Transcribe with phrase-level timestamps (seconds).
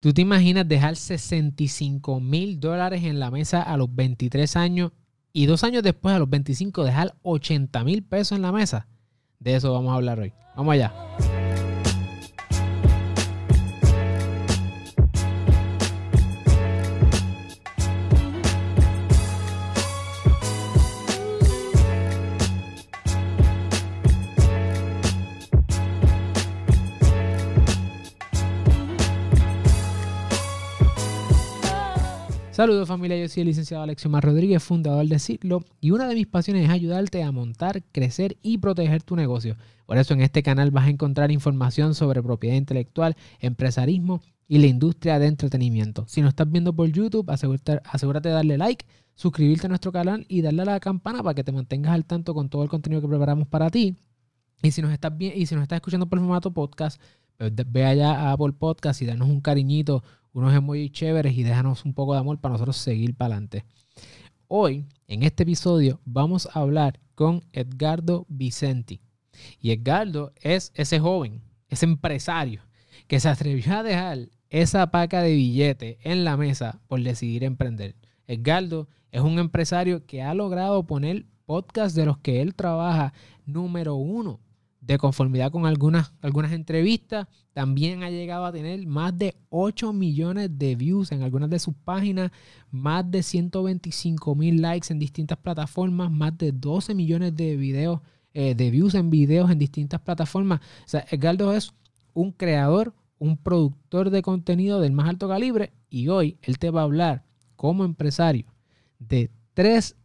[0.00, 4.92] ¿Tú te imaginas dejar 65 mil dólares en la mesa a los 23 años
[5.32, 8.86] y dos años después, a los 25, dejar 80 mil pesos en la mesa?
[9.40, 10.32] De eso vamos a hablar hoy.
[10.54, 10.92] Vamos allá.
[32.58, 36.26] Saludos familia, yo soy el licenciado Alexiomar Rodríguez, fundador de Ciclo, y una de mis
[36.26, 39.56] pasiones es ayudarte a montar, crecer y proteger tu negocio.
[39.86, 44.66] Por eso en este canal vas a encontrar información sobre propiedad intelectual, empresarismo y la
[44.66, 46.04] industria de entretenimiento.
[46.08, 50.42] Si no estás viendo por YouTube, asegúrate, de darle like, suscribirte a nuestro canal y
[50.42, 53.06] darle a la campana para que te mantengas al tanto con todo el contenido que
[53.06, 53.94] preparamos para ti.
[54.64, 57.00] Y si nos estás, bien, y si nos estás escuchando por formato podcast,
[57.36, 60.02] pues ve allá a Apple Podcast y danos un cariñito
[60.38, 63.64] unos muy chéveres y déjanos un poco de amor para nosotros seguir para adelante.
[64.46, 69.00] Hoy, en este episodio, vamos a hablar con Edgardo Vicenti.
[69.60, 72.62] Y Edgardo es ese joven, ese empresario
[73.08, 77.96] que se atrevió a dejar esa paca de billete en la mesa por decidir emprender.
[78.26, 83.12] Edgardo es un empresario que ha logrado poner podcast de los que él trabaja
[83.44, 84.40] número uno
[84.88, 87.28] de conformidad con algunas, algunas entrevistas.
[87.52, 91.74] También ha llegado a tener más de 8 millones de views en algunas de sus
[91.74, 92.32] páginas,
[92.70, 98.00] más de 125 mil likes en distintas plataformas, más de 12 millones de videos,
[98.32, 100.60] eh, de views en videos en distintas plataformas.
[100.60, 101.74] O sea, Edgardo es
[102.14, 106.80] un creador, un productor de contenido del más alto calibre y hoy él te va
[106.80, 107.24] a hablar
[107.56, 108.46] como empresario
[108.98, 109.96] de tres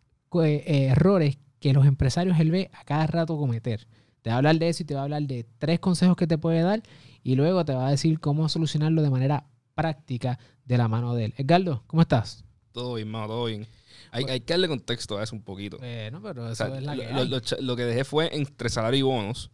[0.41, 3.87] eh, errores que los empresarios él ve a cada rato cometer.
[4.23, 6.27] Te va a hablar de eso y te va a hablar de tres consejos que
[6.27, 6.81] te puede dar
[7.23, 11.25] y luego te va a decir cómo solucionarlo de manera práctica de la mano de
[11.25, 11.33] él.
[11.37, 12.45] Edgardo, ¿cómo estás?
[12.71, 13.67] Todo bien, mano, todo bien.
[14.11, 15.77] Hay, hay, que darle contexto a eso un poquito.
[15.77, 19.51] Bueno, pero eso es la lo, que lo, que dejé fue entre salario y bonos.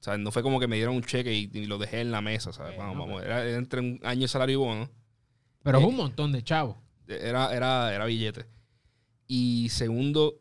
[0.00, 2.22] O sea, no fue como que me dieron un cheque y, lo dejé en la
[2.22, 2.78] mesa, ¿sabes?
[2.78, 3.22] vamos, vamos.
[3.22, 4.90] Era entre un año de salario y bono.
[5.62, 6.76] Pero eh, un montón de chavos.
[7.06, 8.46] Era, era, era billete.
[9.26, 10.40] Y segundo,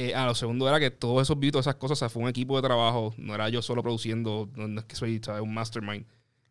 [0.00, 2.62] eh, ah, lo segundo era que todos esos videos, esas cosas, fue un equipo de
[2.62, 3.12] trabajo.
[3.16, 6.06] No era yo solo produciendo, no es que soy un mastermind.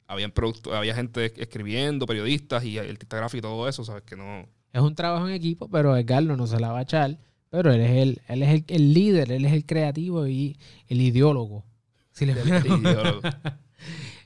[0.06, 0.32] Había,
[0.74, 4.04] había gente escribiendo, periodistas y artista gráfico y todo eso, ¿sabes?
[4.04, 4.50] Que no...
[4.74, 7.18] Es un trabajo en equipo, pero Edgar no se la va a echar.
[7.50, 11.64] Pero él es el, él es el, líder, él es el creativo y el ideólogo.
[12.12, 13.22] Si le el, ideólogo.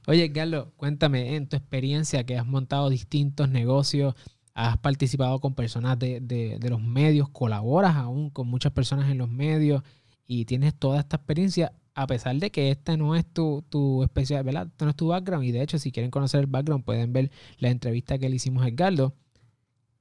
[0.08, 4.16] Oye, Carlos, cuéntame en tu experiencia que has montado distintos negocios,
[4.54, 9.84] has participado con personas de, los medios, colaboras aún con muchas personas en los medios
[10.28, 14.44] y tienes toda esta experiencia, a pesar de que esta no es tu, tu especial,
[14.44, 14.68] ¿verdad?
[14.68, 15.46] Esto no es tu background.
[15.46, 18.64] Y de hecho, si quieren conocer el background, pueden ver la entrevista que le hicimos
[18.64, 19.14] a Edgardo.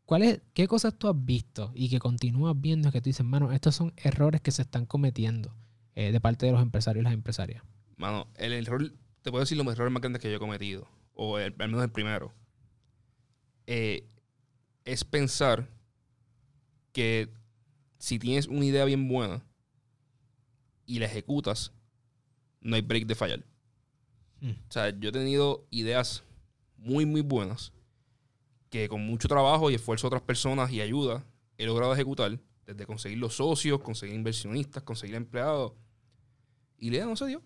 [0.04, 3.76] ¿Cuál ¿Qué cosas tú has visto y que continúas viendo que tú dices, mano, estos
[3.76, 5.54] son errores que se están cometiendo
[5.94, 7.62] eh, de parte de los empresarios y las empresarias?
[7.96, 11.36] Mano, el error, te puedo decir los errores más grandes que yo he cometido, o
[11.36, 12.32] al menos el primero.
[13.68, 14.04] Eh,
[14.84, 15.68] es pensar
[16.92, 17.32] que
[17.98, 19.44] si tienes una idea bien buena
[20.86, 21.72] y la ejecutas,
[22.60, 23.44] no hay break de fallar.
[24.40, 24.50] Hmm.
[24.68, 26.24] O sea, yo he tenido ideas
[26.76, 27.72] muy, muy buenas
[28.70, 31.24] que con mucho trabajo y esfuerzo de otras personas y ayuda
[31.58, 35.72] he logrado ejecutar, desde conseguir los socios, conseguir inversionistas, conseguir empleados.
[36.78, 37.42] Y la idea no se dio.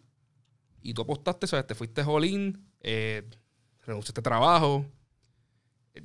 [0.82, 1.66] Y tú apostaste, ¿sabes?
[1.66, 3.28] Te fuiste all in, eh,
[3.80, 4.86] renunciaste trabajo,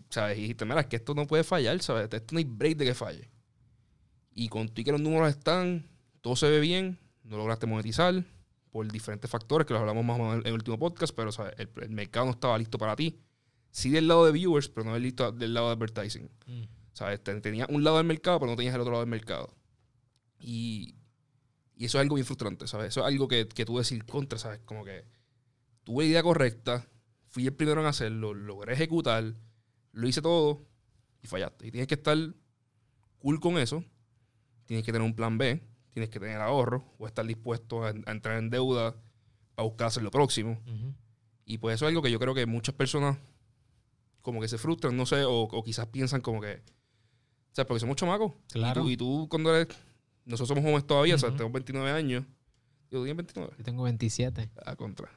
[0.09, 0.37] ¿sabes?
[0.37, 2.09] Y dijiste, mira, es que esto no puede fallar, ¿sabes?
[2.11, 3.29] Esto no hay break de que falle.
[4.33, 5.85] Y con ti que los números están,
[6.21, 8.23] todo se ve bien, no lograste monetizar
[8.71, 11.53] por diferentes factores que los hablamos más o menos en el último podcast, pero ¿sabes?
[11.57, 13.19] El, mercado no estaba listo para ti.
[13.71, 16.29] Sí del lado de viewers, pero no listo del lado de advertising.
[16.47, 16.63] Mm.
[16.93, 17.23] ¿Sabes?
[17.23, 19.55] Tenías un lado del mercado, pero no tenías el otro lado del mercado.
[20.39, 20.95] Y,
[21.75, 22.89] y eso es algo bien frustrante, ¿sabes?
[22.89, 24.59] Eso es algo que, que tú decir contra, ¿sabes?
[24.65, 25.05] Como que
[25.83, 26.87] tuve la idea correcta,
[27.27, 29.33] fui el primero en hacerlo, logré ejecutar,
[29.91, 30.65] lo hice todo
[31.21, 31.67] y fallaste.
[31.67, 32.17] Y tienes que estar
[33.19, 33.83] cool con eso.
[34.65, 35.61] Tienes que tener un plan B.
[35.91, 38.95] Tienes que tener ahorro o estar dispuesto a, entrar en deuda
[39.55, 40.59] para buscar hacer lo próximo.
[41.45, 43.17] Y pues eso es algo que yo creo que muchas personas
[44.21, 46.61] como que se frustran, no sé, o, quizás piensan como que...
[47.51, 48.33] O sea, porque somos chamacos.
[48.51, 48.87] Claro.
[48.89, 49.75] Y tú, cuando eres...
[50.25, 52.23] Nosotros somos jóvenes todavía, o sea, tengo 29 años.
[52.91, 53.53] Yo tengo 29.
[53.57, 54.51] Yo tengo 27.
[54.63, 55.09] A contra.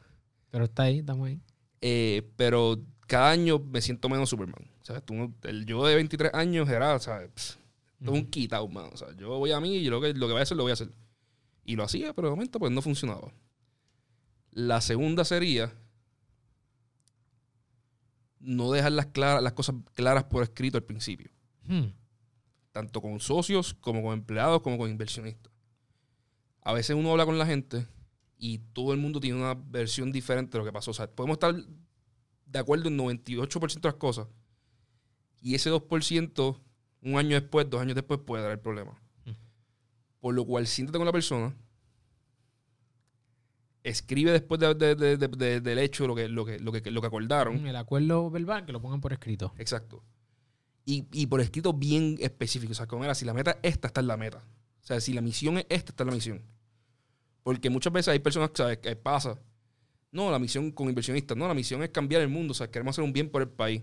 [0.50, 1.40] Pero está ahí, estamos ahí.
[1.82, 4.71] Eh, pero cada año me siento menos Superman.
[5.04, 7.58] Tú, el yo de 23 años era, ¿sabes?
[8.04, 8.90] Todo un quitado, mano.
[8.92, 10.64] O sea, yo voy a mí y lo que, lo que voy a hacer, lo
[10.64, 10.90] voy a hacer.
[11.64, 13.32] Y lo hacía, pero de momento pues no funcionaba.
[14.50, 15.72] La segunda sería
[18.40, 21.30] no dejar las, claras, las cosas claras por escrito al principio.
[21.64, 21.92] Hmm.
[22.72, 25.52] Tanto con socios, como con empleados, como con inversionistas.
[26.62, 27.86] A veces uno habla con la gente
[28.38, 30.90] y todo el mundo tiene una versión diferente de lo que pasó.
[30.90, 34.26] O sea, podemos estar de acuerdo en 98% de las cosas.
[35.42, 36.56] Y ese 2%,
[37.02, 38.92] un año después, dos años después, puede dar el problema.
[39.26, 39.32] Mm.
[40.20, 41.54] Por lo cual, siéntate con la persona,
[43.82, 46.90] escribe después de- de- de- de- de- del hecho lo que, lo, que, lo, que,
[46.90, 47.66] lo que acordaron.
[47.66, 49.52] El acuerdo verbal que lo pongan por escrito.
[49.58, 50.02] Exacto.
[50.84, 52.72] Y, y por escrito bien específico.
[52.72, 54.38] O sea, como era, si la meta es esta, está en la meta.
[54.82, 56.42] O sea, si la misión es esta, está en la misión.
[57.42, 58.78] Porque muchas veces hay personas que, ¿sabes?
[58.78, 59.38] que pasa.
[60.12, 61.36] No, la misión con inversionistas.
[61.36, 62.52] No, la misión es cambiar el mundo.
[62.52, 63.82] O sea, queremos hacer un bien por el país.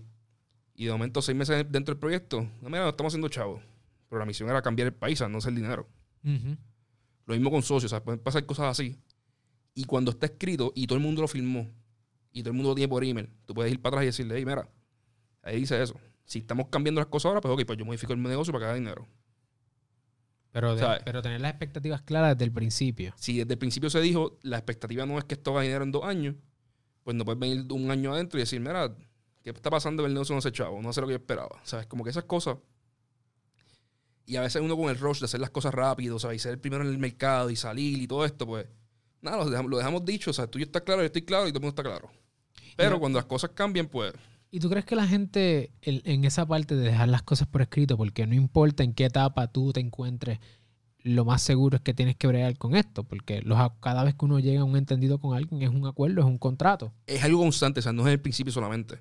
[0.80, 3.60] Y de momento, seis meses dentro del proyecto, no, mira, no estamos haciendo chavos.
[4.08, 5.86] Pero la misión era cambiar el país, sea, no hacer dinero.
[6.22, 8.96] Lo mismo con socios, o sea, pueden pasar cosas así.
[9.74, 11.70] Y cuando está escrito y todo el mundo lo firmó
[12.32, 14.36] y todo el mundo lo tiene por email, tú puedes ir para atrás y decirle,
[14.38, 14.70] hey, mira,
[15.42, 16.00] ahí dice eso.
[16.24, 18.66] Si estamos cambiando las cosas ahora, pues ok, pues yo modifico el negocio para que
[18.70, 19.06] haga dinero.
[20.50, 23.12] Pero, pero tener las expectativas claras desde el principio.
[23.18, 25.92] Si desde el principio se dijo, la expectativa no es que esto haga dinero en
[25.92, 26.36] dos años,
[27.04, 28.96] pues no puedes venir un año adentro y decir, mira,
[29.42, 30.04] ¿qué está pasando?
[30.06, 31.60] El negocio no se chavo, no hace lo que yo esperaba.
[31.64, 31.86] ¿Sabes?
[31.86, 32.56] Como que esas cosas.
[34.26, 36.36] Y a veces uno con el rush de hacer las cosas rápido, ¿sabes?
[36.36, 38.66] Y ser el primero en el mercado y salir y todo esto, pues,
[39.22, 40.30] nada, lo dejamos, lo dejamos dicho.
[40.30, 41.82] O sea, tú y yo estás claro, yo estoy claro y todo el mundo está
[41.82, 42.10] claro.
[42.76, 44.12] Pero cuando las cosas cambian, pues,
[44.52, 47.62] ¿Y tú crees que la gente el- en esa parte de dejar las cosas por
[47.62, 50.40] escrito, porque no importa en qué etapa tú te encuentres,
[51.02, 54.24] lo más seguro es que tienes que bregar con esto, porque los, cada vez que
[54.24, 56.92] uno llega a un entendido con alguien es un acuerdo, es un contrato.
[57.06, 58.98] es algo constante, o sea, no es el principio solamente.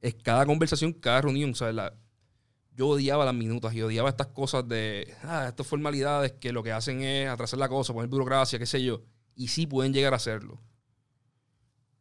[0.00, 1.94] Es cada conversación, cada reunión, o sea, la-
[2.74, 6.72] yo odiaba las minutas y odiaba estas cosas de, ah, estas formalidades que lo que
[6.72, 9.02] hacen es atrasar la cosa, poner burocracia, qué sé yo.
[9.34, 10.58] Y sí pueden llegar a hacerlo.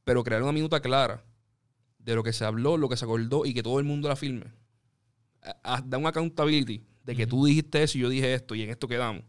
[0.04, 1.24] Pero crear una minuta clara
[2.00, 4.16] de lo que se habló, lo que se acordó y que todo el mundo la
[4.16, 4.46] firme.
[5.42, 8.62] a- a- Da un accountability de que tú dijiste eso y yo dije esto y
[8.64, 9.24] en esto quedamos.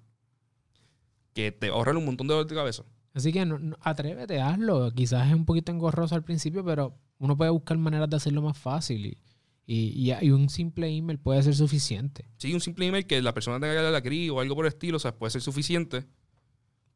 [1.34, 2.82] Que te ahorran un montón de dolor de cabeza.
[3.14, 4.90] Así que no- no- atrévete, hazlo.
[4.92, 8.58] Quizás es un poquito engorroso al principio, pero uno puede buscar maneras de hacerlo más
[8.58, 9.18] fácil y,
[9.66, 12.24] y- y- un simple email puede ser suficiente.
[12.38, 14.66] Sí, un simple email que la persona tenga que darle la CRI o algo por
[14.66, 16.04] el estilo, o sea, puede ser suficiente.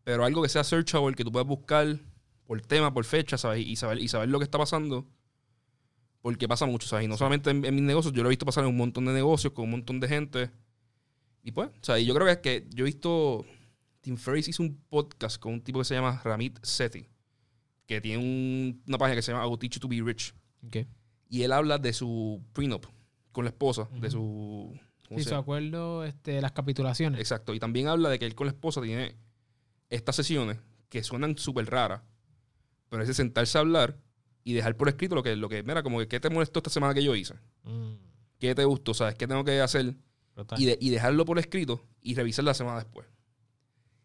[0.02, 1.98] Pero algo que sea searchable, que tú puedas buscar
[2.44, 3.64] por tema, por fecha, ¿sabes?
[3.66, 5.06] Y saber, y saber lo que está pasando.
[6.20, 7.04] Porque pasa mucho, ¿sabes?
[7.04, 9.04] Y no solamente en, en mis negocios, yo lo he visto pasar en un montón
[9.04, 10.50] de negocios con un montón de gente.
[11.42, 13.44] Y pues, o sea, y yo creo que es que yo he visto.
[14.00, 17.06] Tim Ferriss hizo un podcast con un tipo que se llama Ramit Sethi,
[17.86, 20.34] que tiene un- una página que se llama I Will Teach You to Be Rich.
[20.66, 20.76] Ok.
[21.28, 22.86] Y él habla de su prenup
[23.32, 24.78] con la esposa, de su.
[25.08, 27.20] ¿cómo Sí, se su acuerdo, este, las capitulaciones.
[27.20, 27.52] Exacto.
[27.54, 29.16] Y también habla de que él con la esposa tiene
[29.90, 30.58] estas sesiones
[30.88, 32.02] que suenan súper raras.
[32.88, 33.98] Pero es de sentarse a hablar
[34.44, 36.70] y dejar por escrito lo que, lo que, mira, como que, ¿qué te molestó esta
[36.70, 37.34] semana que yo hice?
[37.64, 37.94] Mm,
[38.38, 38.94] ¿Qué te gustó?
[38.94, 39.14] ¿Sabes?
[39.16, 39.94] ¿Qué tengo que hacer?
[40.56, 43.06] Y, de- y dejarlo por escrito y revisar la semana después.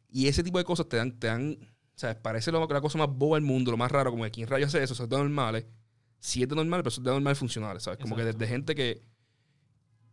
[0.09, 1.57] Y ese tipo de cosas te dan, te dan,
[1.99, 2.15] ¿sabes?
[2.15, 4.65] Parece lo- la cosa más boba del mundo, lo más raro, como que quién rayo
[4.65, 5.65] hace eso, es de normales.
[6.19, 7.99] Sí es de normal, pero eso es de normal funcionales, ¿sabes?
[7.99, 9.03] Como que desde gente que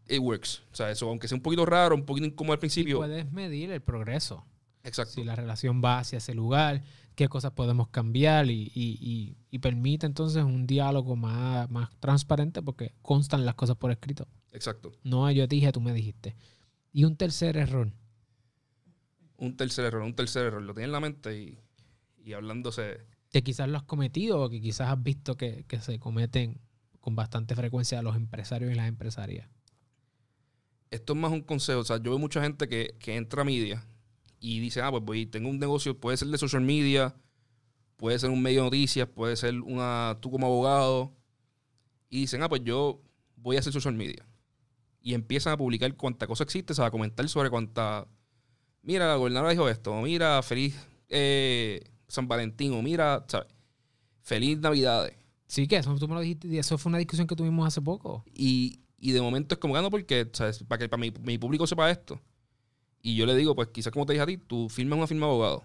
[0.09, 0.65] it works.
[0.73, 2.99] O sea, eso, aunque sea un poquito raro, un poquito incómodo al Y principio.
[2.99, 4.45] puedes medir el progreso.
[4.83, 5.13] Exacto.
[5.15, 6.83] Si la relación va hacia ese lugar,
[7.15, 12.63] qué cosas podemos cambiar y, y- y- y permite entonces un diálogo más, más transparente
[12.63, 14.27] porque constan las cosas por escrito.
[14.53, 14.91] Exacto.
[15.05, 16.35] No yo te dije, tú me dijiste.
[16.93, 17.93] Y un tercer error.
[19.39, 20.63] Un tercer error, un tercer error.
[20.63, 21.59] Lo tiene en la mente y,
[22.27, 22.99] y hablándose.
[23.31, 26.61] que quizás lo has cometido o que quizás has visto que, que se cometen
[27.01, 29.49] con bastante frecuencia los empresarios y las empresarias.
[30.91, 31.81] Esto es más un consejo.
[31.81, 33.87] O sea, yo veo mucha gente que, que entra a media
[34.41, 37.15] y dice, ah, pues voy, tengo un negocio, puede ser de social media,
[37.97, 41.15] puede ser un medio de noticias, puede ser una, tú como abogado.
[42.11, 43.03] Y dicen, ah, pues yo
[43.37, 44.27] voy a hacer social media.
[45.01, 48.09] Y empiezan a publicar cuánta cosa existe, o sea, a comentar sobre cuánta.
[48.83, 50.77] Mira, la gobernadora dijo esto, mira, feliz
[51.09, 53.49] eh, San Valentín, o mira, ¿sabes?
[54.23, 55.17] Feliz Navidades.
[55.47, 57.81] Sí, que eso tú me lo dijiste y eso fue una discusión que tuvimos hace
[57.81, 58.25] poco.
[58.35, 60.65] Y, y de momento es como gano porque, ¿sabes?
[60.65, 62.21] Para que para mi, mi público sepa esto.
[63.03, 65.27] Y yo le digo, pues quizás como te dije a ti, tú firmas una firma
[65.27, 65.65] de abogado.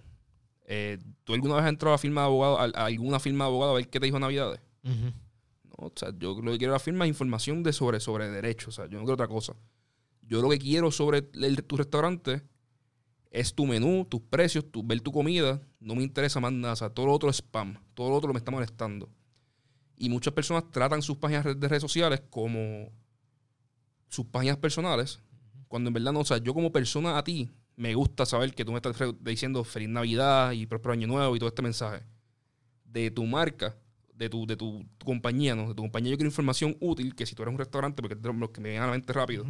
[0.67, 3.49] Eh, ¿Tú alguna vez has entrado a, firma de abogado, a, a alguna firma de
[3.49, 4.59] abogado a ver qué te dijo Navidades?
[4.83, 8.29] No, o sea, yo lo que quiero es la firma es información de sobre, sobre
[8.29, 8.67] derechos.
[8.67, 9.55] O sea, yo no quiero otra cosa.
[10.21, 12.43] Yo lo que quiero sobre el- tu restaurante
[13.31, 15.61] es tu menú, tus precios, tu, ver tu comida.
[15.79, 16.73] No me interesa más nada.
[16.73, 17.77] O sea, todo lo otro es spam.
[17.93, 19.09] Todo lo otro me está molestando.
[19.97, 22.91] Y muchas personas tratan sus páginas de redes sociales como
[24.09, 25.21] sus páginas personales.
[25.69, 28.65] Cuando en verdad no, o sea, yo como persona a ti me gusta saber que
[28.65, 32.03] tú me estás diciendo feliz Navidad y próspero año nuevo y todo este mensaje.
[32.83, 33.77] De tu marca,
[34.13, 35.69] de tu, de tu, compañía, ¿no?
[35.69, 38.21] De tu compañía yo quiero información útil, que si tú eres un restaurante, porque es
[38.21, 39.45] de los que me vienen a la mente rápido,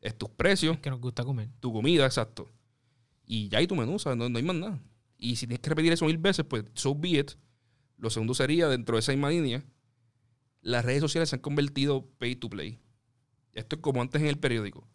[0.00, 1.48] es tus precios, Que nos gusta comer.
[1.60, 2.50] tu comida, exacto.
[3.26, 4.16] Y ya hay tu menú, ¿sabes?
[4.18, 4.80] No, no hay más nada.
[5.18, 7.32] Y si tienes que repetir eso mil veces, pues so be it.
[7.98, 9.64] Lo segundo sería, dentro de esa misma línea,
[10.60, 12.78] las redes sociales se han convertido pay to play.
[13.52, 14.86] Esto es como antes en el periódico.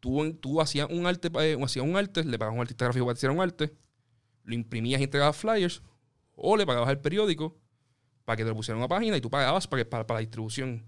[0.00, 3.04] Tú, tú hacías un arte, eh, hacías un arte, le pagabas a un artista gráfico
[3.06, 3.74] para que hiciera un arte,
[4.44, 5.82] lo imprimías y entregabas flyers,
[6.34, 7.58] o le pagabas al periódico
[8.24, 10.20] para que te lo pusieran una página y tú pagabas para, que- para, para la
[10.20, 10.84] distribución.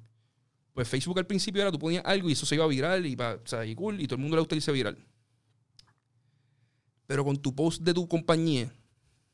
[0.73, 3.35] Pues Facebook al principio era tú ponías algo y eso se iba viral y, pa-
[3.43, 4.97] o sea, y cool y todo el mundo le gusta irse viral.
[7.09, 8.73] Pero con tu post de tu compañía,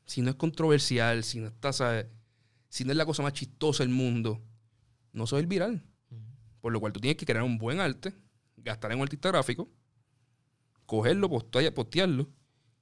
[0.05, 2.07] si no es controversial, si no está, ¿sabes?
[2.69, 4.41] si no es la cosa más chistosa del mundo,
[5.13, 5.83] no a ir viral.
[6.61, 8.13] Por lo cual tú tienes que crear un buen arte,
[8.57, 9.69] gastar en un artista gráfico,
[10.85, 12.29] cogerlo, postear- postearlo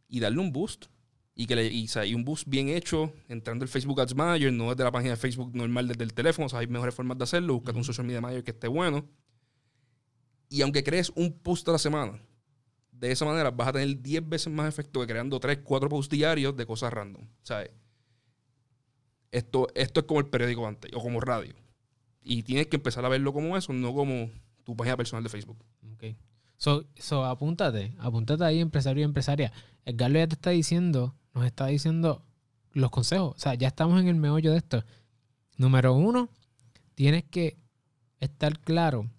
[0.08, 0.86] y darle un boost.
[1.36, 4.70] Y, que le, y, y un boost bien hecho, entrando el Facebook Ads Manager, no
[4.70, 6.46] desde la página de Facebook normal desde el teléfono.
[6.46, 7.56] O sea, hay mejores formas de hacerlo.
[7.56, 9.10] Búscate un social media manager que esté bueno.
[10.50, 12.22] Y aunque crees un post a la semana,
[13.08, 16.10] de esa manera vas a tener 10 veces más efecto que creando 3, 4 posts
[16.10, 17.28] diarios de cosas random.
[17.42, 17.72] ¿Sabes?
[19.30, 21.54] Esto, esto es como el periódico antes, o como radio.
[22.22, 24.30] Y tienes que empezar a verlo como eso, no como
[24.64, 25.58] tu página personal de Facebook.
[25.94, 26.16] Ok.
[26.56, 29.52] So, so, apúntate, apúntate ahí, empresario y empresaria.
[29.84, 32.24] Edgardo ya te está diciendo, nos está diciendo
[32.72, 33.34] los consejos.
[33.36, 34.86] O sea, ya estamos en el meollo de esto.
[35.58, 36.30] Número uno,
[36.96, 37.58] tienes que
[38.22, 39.10] estar claro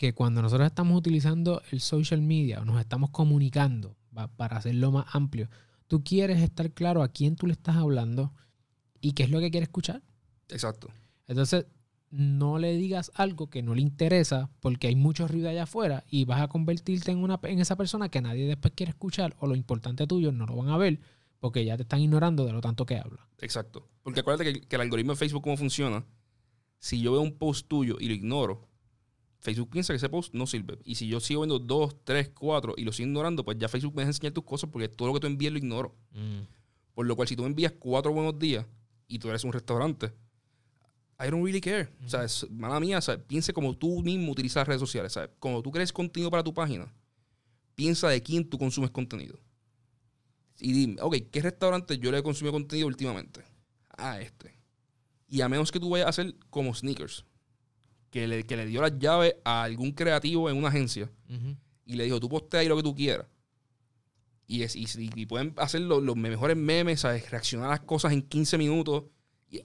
[0.00, 4.90] que cuando nosotros estamos utilizando el social media o nos estamos comunicando va, para hacerlo
[4.90, 5.50] más amplio,
[5.88, 8.32] tú quieres estar claro a quién tú le estás hablando
[9.02, 10.02] y qué es lo que quiere escuchar.
[10.48, 10.88] Exacto.
[11.26, 11.66] Entonces,
[12.08, 16.24] no le digas algo que no le interesa porque hay mucho ruido allá afuera y
[16.24, 19.54] vas a convertirte en, una, en esa persona que nadie después quiere escuchar o lo
[19.54, 20.98] importante tuyo no lo van a ver
[21.40, 23.28] porque ya te están ignorando de lo tanto que habla.
[23.40, 23.86] Exacto.
[24.02, 26.06] Porque acuérdate que, que el algoritmo de Facebook, cómo funciona,
[26.78, 28.69] si yo veo un post tuyo y lo ignoro,
[29.40, 30.78] Facebook piensa que ese post no sirve.
[30.84, 33.94] Y si yo sigo viendo dos, tres, cuatro y lo sigo ignorando, pues ya Facebook
[33.96, 35.96] me deja enseñar tus cosas porque todo lo que tú envíes lo ignoro.
[36.94, 38.66] Por lo cual, si tú me envías cuatro buenos días
[39.08, 40.12] y tú eres un restaurante,
[41.18, 41.88] I don't really care.
[42.04, 45.12] O sea, es, mala mía, sea, piense como tú mismo utilizas las redes sociales.
[45.12, 45.30] ¿sabes?
[45.38, 46.92] Cuando tú crees contenido para tu página,
[47.74, 49.38] piensa de quién tú consumes contenido.
[50.58, 53.42] Y dime, ok, ¿qué restaurante yo le he consumido contenido últimamente?
[53.96, 54.54] A este.
[55.28, 57.24] Y a menos que tú vayas a hacer como Sneakers,
[58.10, 61.08] que le, que le dio las llaves a algún creativo en una agencia
[61.86, 63.26] y le dijo, tú postea ahí lo que tú quieras.
[64.46, 67.30] Y, es, y, y pueden hacer lo- los mejores memes, ¿sabes?
[67.30, 69.04] reaccionar a las cosas en 15 minutos.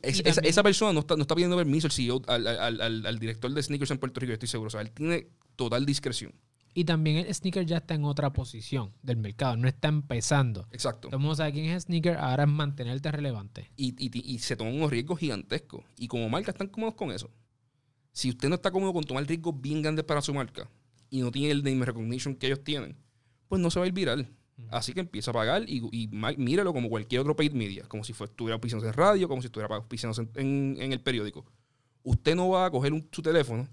[0.04, 3.06] Es- esa, esa persona no está, no está pidiendo permiso al CEO, al, al- al-
[3.06, 4.68] al director de sneakers en Puerto Rico, yo estoy seguro.
[4.68, 6.34] O sea, él tiene total discreción.
[6.78, 10.68] Y también el sneaker ya está en otra posición del mercado, no está empezando.
[10.72, 11.08] Exacto.
[11.08, 13.72] Todo el mundo sabe quién es sneaker, ahora es mantenerte relevante.
[13.78, 15.84] Y, y- y se toman unos riesgos gigantescos.
[15.98, 17.32] Y como marca están cómodos con eso.
[18.16, 20.70] Si usted no está cómodo con tomar riesgos bien grandes para su marca
[21.10, 22.96] y no tiene el name recognition que ellos tienen,
[23.50, 24.30] pues no se va a ir viral.
[24.70, 26.08] Así que empieza a pagar y, y
[26.38, 29.48] míralo como cualquier otro paid media, como si fue- estuviera auspiciándose en radio, como si
[29.48, 31.46] estuviera auspiciándose en, en- en el periódico.
[32.04, 33.68] Usted no va a coger un- su teléfono,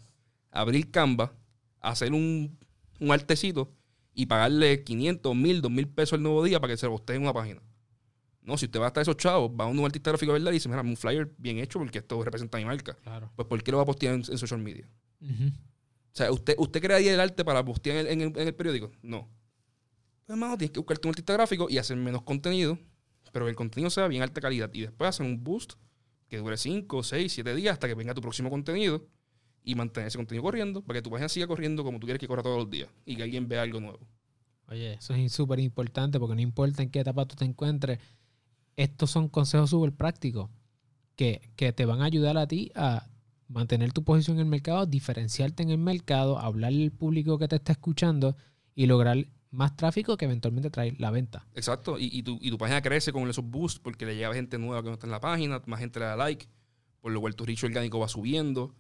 [0.51, 1.33] abrir Canva,
[1.81, 2.59] hacer un,
[2.99, 3.73] un artecito
[4.13, 7.33] y pagarle 500, 1000, 2000 pesos el nuevo día para que se lo en una
[7.33, 7.63] página.
[8.43, 10.51] No, si usted va a estar esos chavos, va a un artista gráfico ¿verdad?
[10.51, 12.95] y dice, mira, un flyer bien hecho porque esto representa mi marca.
[12.95, 13.31] Claro.
[13.37, 14.89] Pues ¿por qué lo va a postear en, en social media?
[15.21, 18.55] O sea, ¿usted, ¿usted crearía el arte para postear en el, en el- en el
[18.55, 18.91] periódico?
[19.03, 19.29] No.
[20.27, 22.79] Pues, hermano, tienes que buscarte un artista gráfico y hacer menos contenido,
[23.33, 24.71] pero que el contenido sea bien alta calidad.
[24.75, 25.75] Y después hacer un boost
[26.29, 29.07] que dure 5, 6, 7 días hasta que venga tu próximo contenido
[29.65, 32.27] y mantener ese contenido corriendo para que tu página siga corriendo como tú quieres que
[32.27, 34.01] corra todos los días y que alguien vea algo nuevo.
[34.69, 37.99] Oye, eso es súper importante porque no importa en qué etapa tú te encuentres,
[38.77, 40.51] estos son consejos súper prácticos
[41.17, 43.09] que, que te van a ayudar a ti a
[43.49, 47.57] mantener tu posición en el mercado, diferenciarte en el mercado, hablarle al público que te
[47.57, 48.37] está escuchando
[48.75, 51.47] y lograr más tráfico que eventualmente trae la venta.
[51.55, 54.59] Exacto, y, y tu, y tu página crece con esos boosts porque le llega gente
[54.59, 56.49] nueva que no está en la página, más gente le da like,
[57.01, 58.75] por lo cual tu reach orgánico va subiendo.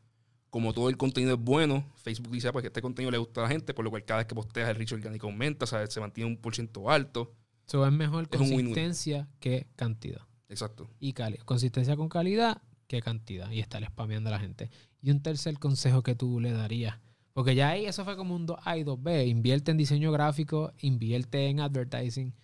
[0.49, 3.41] Como todo el contenido es bueno, Facebook dice ah, pues que este contenido le gusta
[3.41, 5.87] a la gente, por lo cual cada vez que posteas el reach orgánico aumenta, o
[5.87, 7.35] se mantiene un por ciento alto.
[7.67, 10.23] Eso es mejor Es consistencia que cantidad.
[10.49, 10.91] Exacto.
[11.01, 11.45] Y calidad.
[11.45, 13.51] Consistencia con calidad que cantidad.
[13.51, 14.71] Y estar spameando a la gente.
[15.01, 16.99] Y un tercer consejo que tú le darías.
[17.33, 19.29] Porque ya ahí eso fue como un 2A y 2B.
[19.29, 22.35] Invierte en diseño gráfico, invierte en advertising.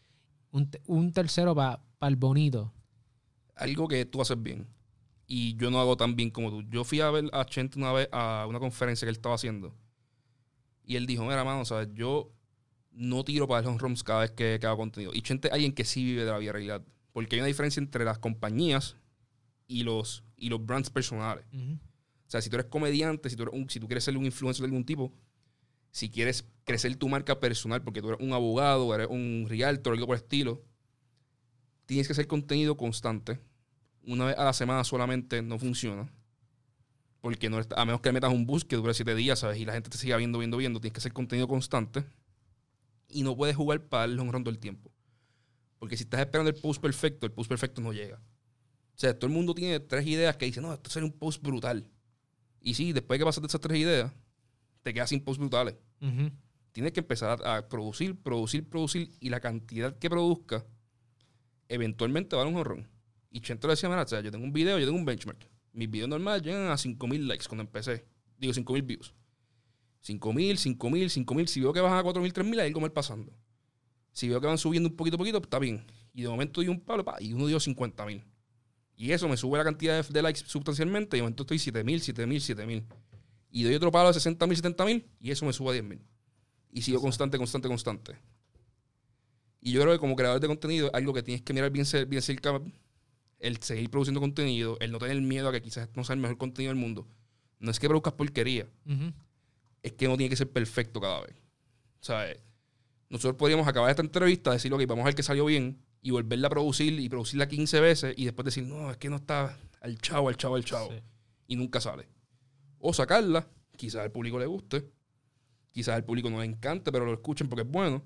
[0.51, 2.73] Un, un tercero para el bonito.
[3.55, 4.67] Algo que tú haces bien
[5.27, 6.63] y yo no hago tan bien como tú.
[6.71, 9.75] Yo fui a ver a Chente una vez a una conferencia que él estaba haciendo
[10.89, 11.89] y él dijo, mira, mano, ¿sabes?
[11.93, 12.33] Yo
[12.99, 15.13] no tiro para home runs cada vez que, que hago contenido.
[15.15, 16.83] Y Chente es alguien que sí vive de la vida realidad.
[17.13, 18.97] Porque hay una diferencia entre las compañías
[19.69, 21.45] y los, y los brands personales.
[22.27, 24.25] O sea, si tú eres comediante, si tú, eres un- si tú quieres ser un
[24.27, 25.13] influencer de algún tipo,
[25.91, 30.07] si quieres crecer tu marca personal, porque tú eres un abogado, eres un realtor, algo
[30.07, 30.63] por el estilo,
[31.87, 33.41] tienes que hacer contenido constante.
[34.07, 36.13] Una vez a la semana solamente no funciona.
[37.21, 39.59] Porque no, está- a menos que metas un bus que dure siete días, ¿sabes?
[39.59, 42.05] Y la gente te siga viendo, viendo, viendo, tienes que hacer contenido constante.
[43.09, 44.93] Y no puedes jugar para darle un todo el tiempo.
[45.79, 48.17] Porque si estás esperando el post perfecto, el post perfecto no llega.
[48.19, 51.43] O sea, todo el mundo tiene tres ideas que dicen, no, esto sería un post
[51.43, 51.89] brutal.
[52.61, 54.13] Y sí, después de que pasaste esas tres ideas,
[54.83, 55.77] te quedas sin posts brutales.
[56.73, 59.13] Tienes que empezar a, a producir, producir, producir.
[59.21, 60.67] Y la cantidad que produzca,
[61.69, 62.89] eventualmente va a dar un horrón.
[63.31, 65.49] Y Chento le decía, mira, o sea, yo tengo un video, yo tengo un benchmark.
[65.73, 68.05] Mis videos normales llegan a 5.000 likes cuando empecé.
[68.37, 69.15] Digo, 5.000 views.
[70.07, 71.47] 5.000, 5.000, 5.000.
[71.47, 73.33] Si veo que bajan a 4.000, 3.000, hay algo mal pasando.
[74.13, 75.85] Si veo que van subiendo un poquito a poquito, está bien.
[76.13, 78.25] Y de momento di un palo, pa, y uno dio 50.000.
[78.97, 81.17] Y eso me sube la cantidad de, de likes sustancialmente.
[81.17, 82.85] Y de momento estoy 7.000, 7.000, 7.000.
[83.51, 85.05] Y doy otro palo de 60.000, 70.000.
[85.21, 86.01] Y eso me sube a 10.000.
[86.73, 88.17] Y sigo constante, constante, constante.
[89.61, 92.23] Y yo creo que como creador de contenido, algo que tienes que mirar bien, bien
[92.23, 92.61] cerca,
[93.39, 96.39] el seguir produciendo contenido, el no tener miedo a que quizás no sea el mejor
[96.39, 97.07] contenido del mundo.
[97.61, 99.13] No es que produzcas porquería, Ujú.
[99.83, 101.35] Es que no tiene que ser perfecto cada vez.
[102.01, 102.41] O sea, eh,
[103.09, 106.47] nosotros podríamos acabar esta entrevista, decir, ok, vamos a ver que salió bien, y volverla
[106.47, 109.99] a producir y producirla 15 veces, y después decir, no, es que no está al
[109.99, 110.91] chavo, al chavo, al chavo.
[110.91, 111.01] Sí.
[111.49, 112.09] Y nunca sale.
[112.79, 114.91] O sacarla, quizás al público le guste,
[115.71, 118.03] quizás al público no le encante, pero lo escuchen porque es bueno.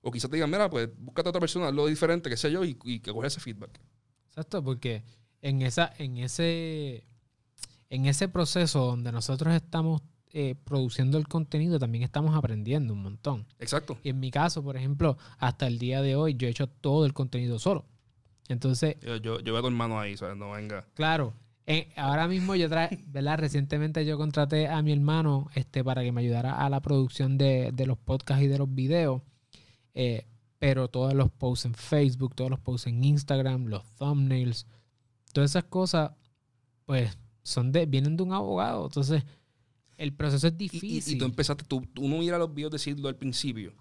[0.00, 2.64] O quizás te digan, mira, pues búscate a otra persona, hazlo diferente, que sé yo,
[2.64, 3.80] y, y que coge ese feedback.
[4.28, 5.02] Exacto, porque
[5.42, 7.06] en esa, en ese,
[7.90, 10.02] en ese proceso donde nosotros estamos
[10.38, 13.46] eh, produciendo el contenido, también estamos aprendiendo un montón.
[13.58, 13.96] Exacto.
[14.02, 17.06] Y en mi caso, por ejemplo, hasta el día de hoy, yo he hecho todo
[17.06, 17.86] el contenido solo.
[18.48, 20.36] Entonces, Yo, yo, yo veo a tu hermano ahí, ¿sabes?
[20.36, 20.84] No venga.
[20.92, 21.32] claro,
[21.64, 23.38] eh, ahora mismo yo trae, ¿verdad?
[23.38, 27.70] Recientemente yo contraté a mi hermano este, para que me ayudara a la producción de,
[27.72, 29.22] de los podcasts y de los videos.
[29.94, 30.26] Eh,
[30.58, 34.66] pero todos los posts en Facebook, todos los posts en Instagram, los thumbnails,
[35.32, 36.10] todas esas cosas,
[36.84, 38.84] pues, son de, vienen de un abogado.
[38.84, 39.24] Entonces,
[39.96, 41.14] el proceso es Y, y- difícil.
[41.14, 43.72] y tú empezaste, tú, tú uno mira los videos de Sidlo al principio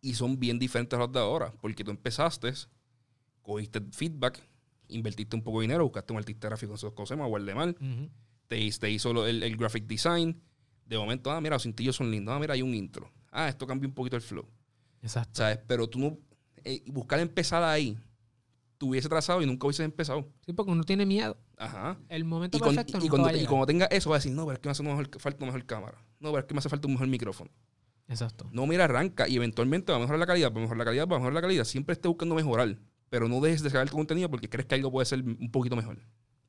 [0.00, 2.52] y son bien diferentes a los de ahora, porque tú empezaste,
[3.42, 4.40] cogiste feedback,
[4.88, 8.08] invertiste un poco de dinero, buscaste un artista gráfico en esos cosas, más mal, Ujú.
[8.48, 10.40] te, hiz- te hizo el, el graphic design,
[10.86, 13.66] de momento, ah, mira, los cintillos son lindos, ah, mira, hay un intro, ah, esto
[13.66, 14.46] cambia un poquito el flow,
[15.02, 15.38] Exacto.
[15.38, 15.58] ¿sabes?
[15.66, 16.18] Pero tú no,
[16.64, 17.96] eh, buscar empezar ahí,
[18.80, 20.26] tú hubiese trazado y nunca hubieses empezado.
[20.46, 21.36] Sí, porque uno tiene miedo.
[21.58, 21.98] Ajá.
[22.08, 24.16] El momento Y, con- perfecto y nunca cuando, va a y cuando tenga eso, va
[24.16, 25.98] a decir, no, pero es que me hace una mejor, falta una mejor cámara.
[26.18, 27.50] No, pero es que me hace falta un mejor micrófono.
[28.08, 28.48] Exacto.
[28.52, 31.06] No, mira, arranca y eventualmente va a mejorar la calidad, va a mejorar la calidad,
[31.06, 31.64] va a mejorar la calidad.
[31.64, 32.78] Siempre esté buscando mejorar,
[33.10, 35.76] pero no dejes de sacar tu contenido porque crees que algo puede ser un poquito
[35.76, 35.98] mejor.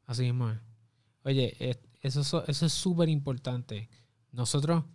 [0.05, 0.57] Así mismo es.
[1.23, 3.89] Oye, es- eso, so- eso es súper importante.
[4.31, 4.85] Nosotros,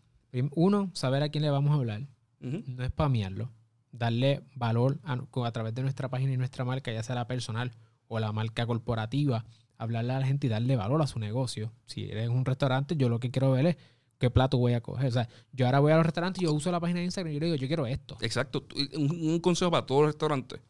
[0.54, 2.08] uno, saber a quién le vamos a hablar.
[2.40, 2.62] Ujú.
[2.66, 3.52] No spamearlo.
[3.92, 7.72] Darle valor a, a través de nuestra página y nuestra marca, ya sea la personal
[8.08, 9.44] o la marca corporativa.
[9.78, 11.72] Hablarle a la gente y darle valor a su negocio.
[11.86, 13.76] Si eres un restaurante, yo lo que quiero ver es
[14.18, 15.06] qué plato voy a coger.
[15.08, 17.30] O sea, yo ahora voy a los restaurantes y yo uso la página de Instagram
[17.30, 18.16] y yo le digo, yo quiero esto.
[18.20, 18.62] Exacto.
[18.62, 20.60] Tú- Un, un consejo para todos los restaurantes.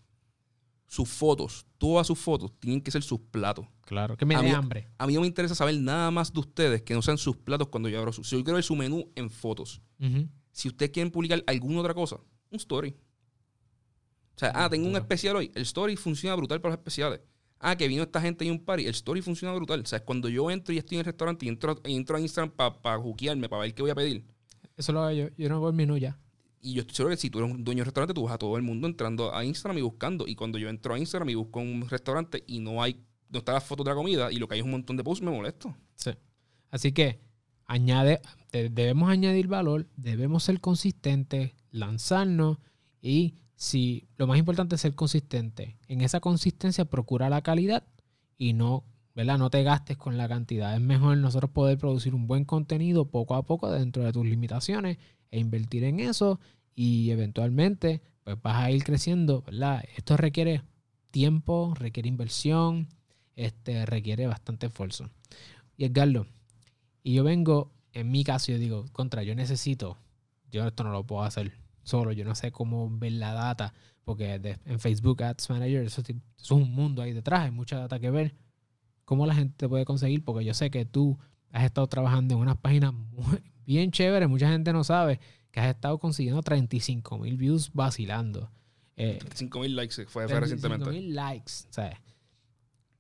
[0.89, 3.67] Sus fotos, todas sus fotos, tienen que ser sus platos.
[3.83, 4.89] Claro, que me dé hambre.
[4.99, 7.69] A mí no me interesa saber nada más de ustedes que no sean sus platos
[7.69, 8.23] cuando yo abro su...
[8.23, 9.83] Si yo quiero ver su menú en fotos.
[10.53, 12.17] Si ustedes quieren publicar alguna otra cosa,
[12.51, 12.95] un story.
[14.37, 15.51] O sea, ah, tengo un especial hoy.
[15.55, 17.21] El story funciona brutal para los especiales.
[17.59, 18.85] Ah, que vino esta gente y un party.
[18.85, 19.81] El story funciona brutal.
[19.81, 22.21] O sea, cuando yo entro y estoy en el restaurante y entro, y entro a
[22.21, 24.25] Instagram para pa juquearme, para ver qué voy a pedir.
[24.77, 25.29] Eso lo hago yo.
[25.39, 26.19] Yo no voy al menú ya.
[26.61, 28.39] Y yo estoy seguro que si tú eres un dueño de restaurante, tú vas a
[28.39, 30.27] todo el mundo entrando a Instagram y buscando.
[30.27, 33.53] Y cuando yo entro a Instagram y busco un restaurante y no hay, no está
[33.55, 35.31] la foto de la comida y lo que hay es un montón de posts, me
[35.31, 35.75] molesto.
[35.95, 36.11] Sí.
[36.71, 37.21] Así que
[37.65, 38.21] añade,
[38.53, 42.59] de- debemos añadir valor, debemos ser consistentes, lanzarnos
[43.01, 45.77] y si lo más importante es ser consistente.
[45.89, 47.85] En esa consistencia procura la calidad
[48.39, 49.39] y no, ¿verdad?
[49.39, 50.75] No te gastes con la cantidad.
[50.75, 54.99] Es mejor nosotros poder producir un buen contenido poco a poco dentro de tus limitaciones
[55.31, 56.39] e invertir en eso
[56.75, 59.83] y eventualmente pues vas a ir creciendo, ¿verdad?
[59.97, 60.63] Esto requiere
[61.11, 62.89] tiempo, requiere inversión,
[63.37, 65.09] este requiere bastante esfuerzo.
[65.79, 66.27] Y Edgardo,
[67.03, 69.97] y yo vengo, en mi caso, yo digo, contra, yo necesito,
[70.51, 71.53] yo esto no lo puedo hacer
[71.87, 73.73] solo, yo no sé cómo ver la data,
[74.05, 77.99] porque de- en Facebook Ads Manager, eso, es un mundo ahí detrás, hay mucha data
[78.01, 78.35] que ver.
[79.05, 80.25] ¿Cómo la gente te puede conseguir?
[80.25, 81.17] Porque yo sé que tú
[81.53, 85.21] has estado trabajando en unas páginas muy- bien chéveres, mucha gente no sabe
[85.53, 88.51] que has estado consiguiendo 35 mil views vacilando.
[88.97, 90.85] Eh, 5 mil likes fue, fue recientemente.
[90.87, 91.97] 35.000 likes, ¿sabes?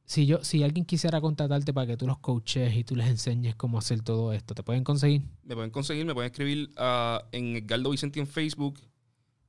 [0.07, 3.55] Si yo, si alguien quisiera contratarte para que tú los coaches y tú les enseñes
[3.57, 5.23] cómo hacer todo esto, ¿te pueden conseguir?
[5.42, 8.81] Me pueden conseguir, me pueden escribir ah, en Edgardo Vicenti en Facebook,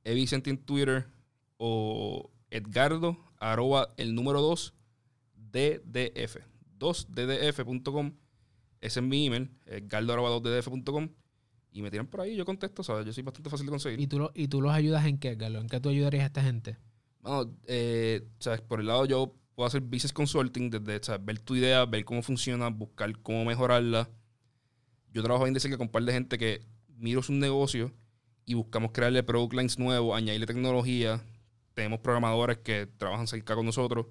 [0.04, 1.06] E Vicenti en Twitter
[1.56, 4.74] o Edgardo arroba el número 2
[5.34, 6.36] DDF.
[6.78, 8.12] 2ddf.com.
[8.80, 11.08] Ese es mi email, edgardo arroba 2ddf.com.
[11.72, 13.04] Y me tiran por ahí, yo contesto, ¿sabes?
[13.06, 14.00] Yo soy bastante fácil de conseguir.
[14.00, 15.62] ¿Y tú, lo- y tú los ayudas en qué, Carlos?
[15.62, 16.76] ¿En qué tú ayudarías a esta gente?
[17.20, 18.60] Bueno, eh, ¿sabes?
[18.62, 21.26] Por el lado yo puedo hacer business consulting, desde ¿sabes?
[21.26, 24.08] ver tu idea, ver cómo funciona, buscar cómo mejorarla.
[25.12, 26.62] Yo trabajo bien de cerca con un par de gente que
[26.96, 27.92] miro su negocio
[28.44, 31.24] y buscamos crearle product lines nuevos, añadirle tecnología.
[31.74, 34.06] Tenemos programadores que trabajan cerca con nosotros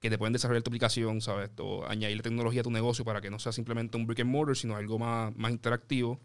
[0.00, 1.50] que te pueden desarrollar tu aplicación, ¿sabes?
[1.58, 4.56] O añadirle tecnología a tu negocio para que no sea simplemente un brick and mortar,
[4.56, 6.18] sino algo más, más interactivo.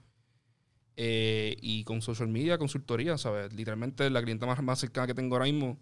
[0.96, 3.54] Eh, y con social media, consultoría, ¿sabes?
[3.54, 5.78] Literalmente la clienta más, más cercana que tengo ahora mismo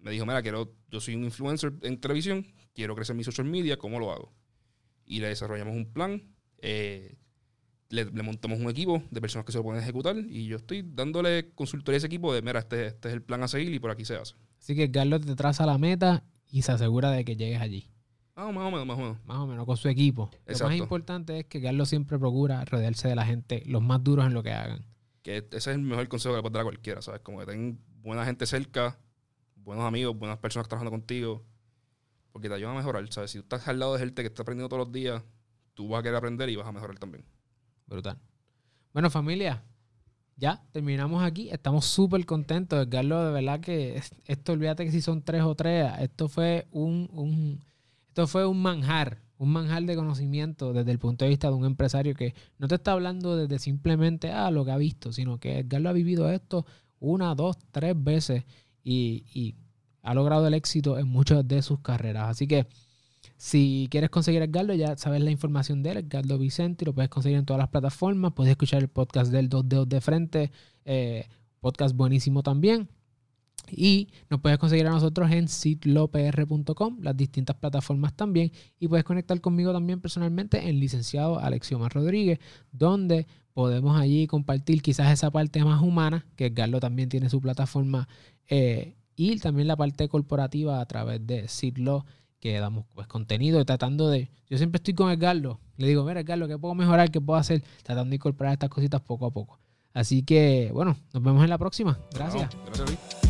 [0.00, 3.76] me dijo, mira, quiero, yo soy un influencer en televisión, quiero crecer mi social media,
[3.76, 4.32] ¿cómo lo hago?
[5.04, 6.22] Y le desarrollamos un plan,
[6.58, 7.16] eh,
[7.88, 10.82] le, le montamos un equipo de personas que se lo pueden ejecutar y yo estoy
[10.86, 13.78] dándole consultoría a ese equipo de, mira, este, este es el plan a seguir y
[13.78, 14.34] por aquí se hace.
[14.58, 17.88] Así que Carlos te traza la meta y se asegura de que llegues allí.
[18.36, 19.18] Ah, más o menos, más o menos.
[19.26, 20.30] Más o menos con su equipo.
[20.46, 24.26] Lo más importante es que Carlos siempre procura rodearse de la gente, los más duros
[24.26, 24.86] en lo que hagan.
[25.22, 27.20] Que ese es el mejor consejo que le puedes dar a cualquiera, ¿sabes?
[27.20, 28.98] Como que ten buena gente cerca,
[29.64, 31.42] buenos amigos, buenas personas trabajando contigo,
[32.32, 33.30] porque te ayudan a mejorar, ¿sabes?
[33.30, 35.22] Si tú estás al lado de gente que está aprendiendo todos los días,
[35.74, 37.24] tú vas a querer aprender y vas a mejorar también.
[37.86, 38.18] Brutal.
[38.92, 39.62] Bueno, familia,
[40.36, 41.50] ya terminamos aquí.
[41.50, 42.86] Estamos súper contentos.
[42.90, 46.66] Carlos, de verdad que es- esto, olvídate que si son tres o tres, esto fue
[46.70, 47.60] un, un-
[48.08, 51.64] esto fue un manjar, un manjar de conocimiento desde el punto de vista de un
[51.64, 55.66] empresario que no te está hablando desde simplemente ah, lo que ha visto, sino que
[55.68, 56.66] Carlos ha vivido esto
[56.98, 58.44] una, dos, tres veces
[58.84, 59.54] y, y
[60.02, 62.28] ha logrado el éxito en muchas de sus carreras.
[62.28, 62.66] Así que
[63.36, 67.10] si quieres conseguir a Edgardo, ya sabes la información de él, Edgardo Vicente, lo puedes
[67.10, 68.32] conseguir en todas las plataformas.
[68.32, 70.52] Puedes escuchar el podcast del Dos Dedos de Frente,
[70.84, 71.26] eh,
[71.60, 72.88] podcast buenísimo también.
[73.70, 78.52] Y nos puedes conseguir a nosotros en sitlopr.com, las distintas plataformas también.
[78.78, 82.38] Y puedes conectar conmigo también personalmente en licenciado Alexiomar Rodríguez,
[82.72, 88.08] donde podemos allí compartir quizás esa parte más humana, que Edgardo también tiene su plataforma,
[88.48, 92.06] eh, y también la parte corporativa a través de Sitlo
[92.40, 96.48] que damos pues contenido tratando de yo siempre estoy con Edgardo le digo mira Edgardo
[96.48, 97.10] ¿qué puedo mejorar?
[97.10, 97.62] ¿qué puedo hacer?
[97.82, 99.58] tratando de incorporar estas cositas poco a poco
[99.92, 103.29] así que bueno nos vemos en la próxima gracias gracias.